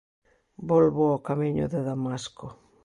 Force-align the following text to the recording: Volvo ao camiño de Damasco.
Volvo 0.69 1.01
ao 1.09 1.23
camiño 1.27 1.65
de 1.73 1.79
Damasco. 1.89 2.47